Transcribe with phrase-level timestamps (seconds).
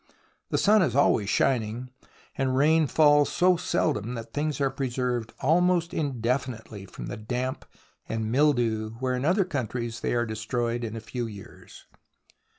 [0.49, 1.91] The sun is always shining,
[2.35, 7.65] and rain falls so seldom that things are preserved almost indefinitely from damp
[8.09, 11.85] and mildew where in other countries they are destroyed in a few years.